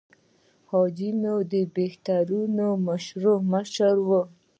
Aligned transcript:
حاجي 0.69 1.09
مو 1.21 1.35
د 1.51 1.53
بهترینې 1.75 2.69
مشورې 2.87 3.35
مشر 3.51 3.95
و. 4.07 4.09